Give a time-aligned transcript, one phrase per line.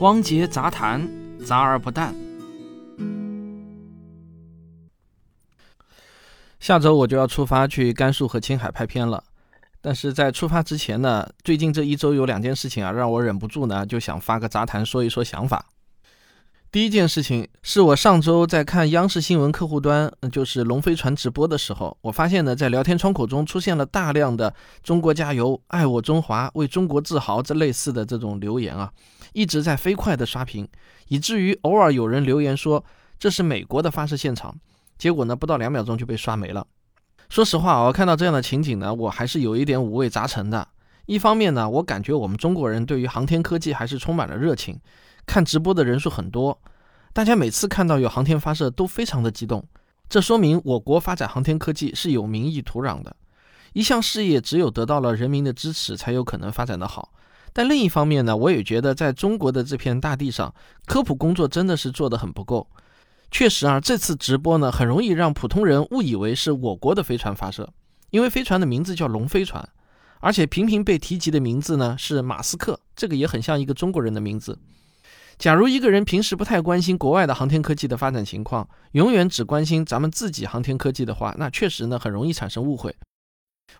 [0.00, 1.08] 汪杰杂谈，
[1.44, 2.14] 杂而不淡。
[6.60, 9.24] 下周我就要出发去甘肃和青海拍片了，
[9.80, 15.66] 但是在出发之前呢，最近这一周有两件事情啊，让我忍不住呢就想发个杂谈说一说想法。
[16.70, 24.54] 第一件事情是我上周在看央视新闻客户端，就是龙飞船直播的时候，我发现呢，在聊天窗口中出现了大量的
[24.84, 28.92] “中国加油”“爱我中华”“为中国自豪”这类似的这种留言啊，
[29.32, 30.68] 一直在飞快的刷屏，
[31.08, 32.84] 以至于偶尔有人留言说
[33.18, 34.54] 这是美国的发射现场，
[34.96, 36.66] 结果呢，不到两秒钟就被刷没了。
[37.28, 40.66] 说实话，我看到这样的情景呢，我还是有一点五味杂陈的。
[41.06, 44.78] 一方面呢，我感觉我们中国人对于航天科技还是充满了热情。
[45.26, 46.58] 看直播的人数很多，
[47.12, 49.62] 大家每次看到有航天发射都非常的激动，
[50.08, 53.14] 这说明我国发展航天科技是有民意土壤的。
[53.74, 57.12] 一项事业只有得到了人民的支持，才有可能发展的好。
[57.58, 60.54] 但另一方面呢，我也觉得在中国的这片大地上，
[60.86, 62.64] 科普工作真的是做得很不够。
[63.32, 67.68] 确实啊，这次直播呢，很容易让普通人误以为是我国的飞船发射，
[68.10, 69.68] 因为飞船的名字叫龙飞船，
[70.20, 74.56] 而且频频被提及的名字呢是马斯克，这个也很像一个中国人的名字。
[75.36, 82.94] 假如一个人平时不太关心国外的航天科技的发展情况，永远只关心咱们自己航天科技的话，那确实呢很容易产生误会。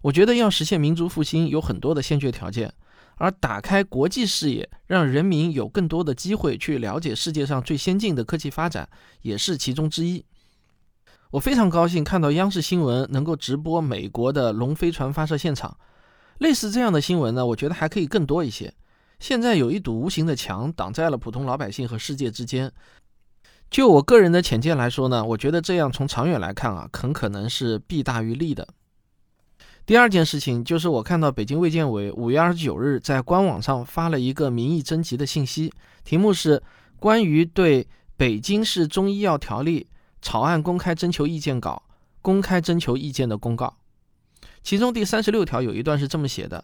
[0.03, 2.75] 我觉得要实现民族复兴有很多的先决条件，
[3.19, 8.88] 而打开国际视野，让人民有更多的机会去了解世界上最先进的科技发展，
[9.22, 10.25] 也是其中之一。
[11.30, 15.77] 我非常高兴看到央视新闻能够直播美国的龙飞船发射现场，
[16.38, 18.72] 类似这样的新闻呢，我觉得还可以更多一些。
[19.19, 22.72] 现在有一堵无形的墙挡在了普通老百姓和世界之间。
[23.69, 28.66] 就我个人的浅见来说呢，我觉得这样从长远来看啊，很可能是弊大于利的。
[29.89, 35.72] 第二件事情就是我看到北京卫健委五月二十九日在官网上发了一个民意征集的信息，
[36.05, 36.62] 题目是
[37.00, 39.86] 关于对北京市中医药条例
[40.20, 41.83] 草案公开征求意见稿
[42.20, 43.78] 公开征求意见的公告。
[44.62, 46.62] 其中第三十六条有一段是这么写的。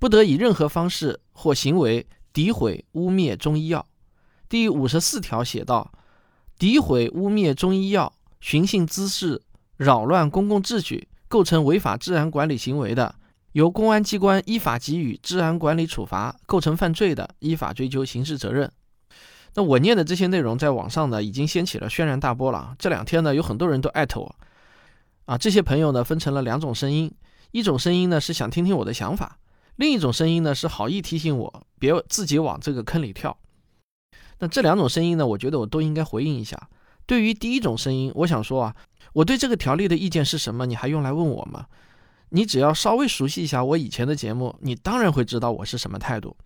[0.00, 2.04] 不得以任何方式或行为
[2.34, 3.86] 诋毁、污蔑中医药。
[4.48, 5.92] 第五十四条写道：
[6.58, 9.40] 诋毁、污蔑中医药、寻衅滋事、
[9.76, 13.14] 扰乱公共秩序，构成违法治安管理行为的，
[13.52, 18.70] 由公安机关依法给予治安管理处罚；构成犯罪的，依法追究刑事责任。
[19.54, 22.74] 那我念的这些内容在网上呢，已经掀起了轩然大波了。
[22.78, 24.36] 这两天呢，有很多人都艾特我。
[25.24, 27.12] 啊，这些朋友呢，分成了两种声音，
[27.50, 29.38] 一种声音呢是想听听我的想法。
[29.76, 33.36] 另一种声音呢，是好意提醒我别自己往这个坑里跳。
[34.38, 36.68] 那这两种声音呢，我觉得我都应该回应一下。
[37.06, 38.76] 对于第一种声音，我想说啊，
[39.16, 40.66] 我对这个条例的意见是什么？
[40.66, 41.64] 你还用来问我吗？
[42.28, 46.36] 你只要稍微熟悉一下我以前的节目，你当然会知道我是什么态度。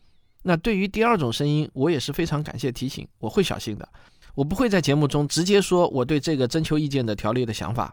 [0.42, 3.88] 那对于第二种声音，我也是非常感谢提醒，我会小心的，
[4.36, 7.92] 我不会在节目中直接说我对这个征求意见的条例的想法，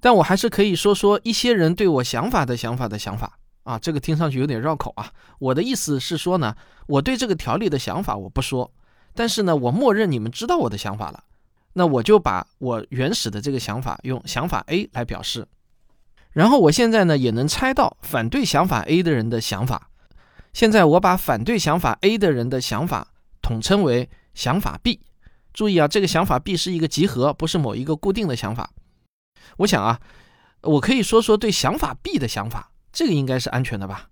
[0.00, 3.38] 但我还是可以说说一些人对我想法的想法的想法。
[3.62, 5.10] 啊，这个听上去有点绕口啊。
[5.38, 6.54] 我的意思是说呢，
[6.86, 8.70] 我对这个条例的想法我不说，
[9.14, 11.24] 但是呢，我默认你们知道我的想法了，
[11.74, 15.46] 那我就把我原始的这个想法用想法 A 来表示。
[16.32, 19.90] 然后我现在呢也能猜到反对想法 A 的人的想法。
[20.52, 23.08] 现在我把反对想法 A 的人的想法
[23.42, 25.00] 统称为想法 B。
[25.52, 28.70] 注意啊，这个想法 B 是一个集合，不是某一个固定的想法。
[29.58, 30.00] 我想啊，
[30.62, 32.72] 我可以说说对想法 B 的想法。
[32.92, 34.08] 这个应该是安全的吧？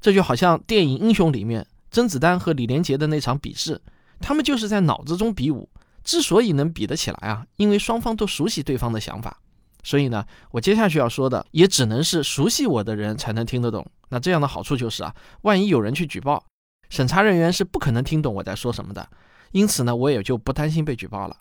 [0.00, 3.80] 这就好像电影《英雄》里面甄子丹和李连杰的那场比试，
[4.20, 5.68] 他们就是在脑子中比武。
[6.04, 9.40] 之所以能比得起来啊，因为双方都熟悉对方的想法。
[9.82, 13.86] 所以呢，我接下去要说的也只能是熟悉我的人才能听得懂。
[14.10, 16.44] 那这样的好处就是啊，万一有人去举报，
[16.88, 19.08] 审查人员是不可能听懂我在说什么的。
[19.52, 21.36] 因此呢，我也就不担心被举报了。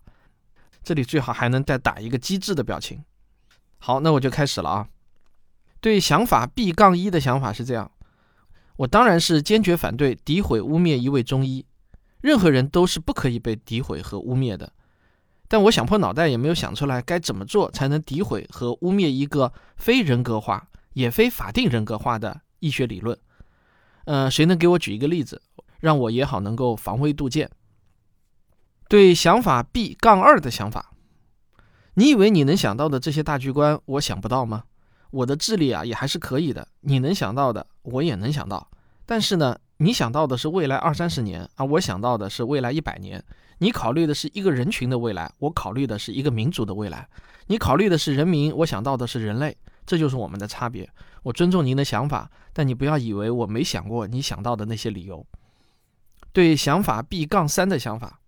[0.83, 3.03] 这里最好还能再打一个机智的表情。
[3.77, 4.87] 好，那我就开始了啊。
[5.79, 7.91] 对想法 B 杠一的想法是这样，
[8.75, 11.65] 我当然是坚决反对诋毁污蔑一位中医，
[12.23, 14.71] 任何人都是不可以被诋毁和污蔑的。
[15.49, 23.15] 但我想破脑袋也没有想出来该怎么做才能诋毁和污蔑一个非人格化也非法定人格化的医学理论。
[24.05, 25.41] 呃，谁能给我举一个例子，
[25.81, 27.51] 让我也好能够防微杜渐？
[28.87, 30.93] 对想法 B 杠二的想法，
[31.95, 34.63] 你以为你能想到的这些大局观，我想不到吗？
[35.11, 38.71] 我的智力啊也还是可以的，你能想到的我也能想到，
[39.05, 43.23] 但是呢，你想到的是未来二三十年啊，我想到的是未来一百年。
[43.59, 47.07] 你考虑的是一个人群的未来，我考虑的是一个民族的未来。
[47.47, 49.55] 你考虑的是人民，我想到的是人类，
[49.85, 50.89] 这就是我们的差别。
[51.23, 55.25] 我尊重您的想法，但你不要以为我没想过你想到的那些理由。
[56.31, 58.19] 对想法 B 杠三的想法，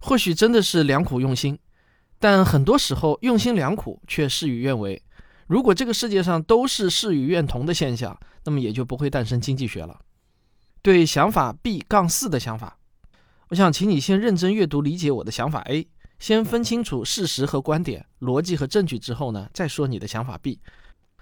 [0.00, 1.58] 或许真的是良苦用心，
[2.18, 5.02] 但很多时候用心良苦却事与愿违。
[5.46, 10.00] 如果这个世界上都是事与愿同的现象，那么也就不会诞生经济学了。
[10.82, 12.76] 对想法 B 杠四的想法，
[13.50, 15.86] 我想请你先认真阅读理解我的想法 A，
[16.18, 20.58] 先分清楚事实和观点、逻辑和证据之后呢，再说你的想法 B。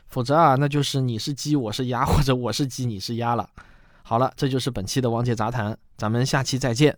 [0.08, 3.48] 否则啊，那就是你是鸡，我是鸭，或者我是鸡，你是鸭了。
[4.02, 6.96] 好了，这就是本期的王姐杂谈，咱们下期再见。